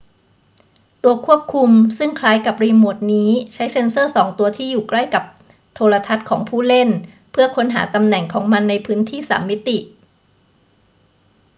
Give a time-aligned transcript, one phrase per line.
[1.03, 5.23] ตัวควบคุมซึ่งคล้ายกับรีโมทนี้ใช้เซ็นเซอร์สองตัวที่อยู่ใกล้กับ
[5.73, 6.89] โทรทัศน์ของผู้เล่น
[7.31, 9.77] เพื่อค้นหาตำแหน่งของมันในพื้นที่สามมิติ